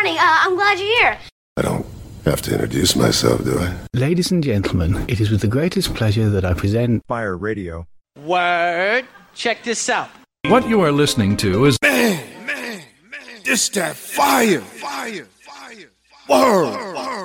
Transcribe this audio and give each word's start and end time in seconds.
morning. 0.00 0.18
Uh, 0.18 0.36
I'm 0.44 0.54
glad 0.56 0.78
you're 0.78 0.88
here. 0.98 1.18
I 1.58 1.62
don't 1.62 1.86
have 2.24 2.40
to 2.42 2.52
introduce 2.52 2.96
myself, 2.96 3.44
do 3.44 3.58
I? 3.58 3.76
Ladies 3.92 4.30
and 4.30 4.42
gentlemen, 4.42 5.04
it 5.08 5.20
is 5.20 5.30
with 5.30 5.42
the 5.42 5.46
greatest 5.46 5.94
pleasure 5.94 6.30
that 6.30 6.42
I 6.42 6.54
present 6.54 7.04
Fire 7.06 7.36
Radio. 7.36 7.86
Word. 8.24 9.04
Check 9.34 9.62
this 9.62 9.90
out. 9.90 10.08
What 10.46 10.66
you 10.68 10.80
are 10.80 10.90
listening 10.92 11.36
to 11.38 11.66
is 11.66 11.76
Man, 11.82 12.46
man, 12.46 12.82
man. 13.10 13.42
This 13.44 13.68
that 13.70 13.94
fire. 13.94 14.60
Fire. 14.60 15.26
Fire. 15.42 15.90
Word. 16.28 16.94
Word. 16.96 17.19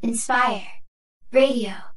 Inspire 0.00 0.84
Radio. 1.32 1.88